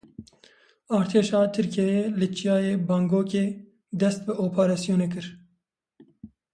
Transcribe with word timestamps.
Artêşa 0.97 1.39
Tirkiyeyê 1.55 2.03
li 2.19 2.27
Çiyayê 2.37 2.73
Bagokê 2.87 3.45
dest 3.99 4.21
bi 4.25 4.33
operasyonê 4.47 5.07
kir. 5.13 5.25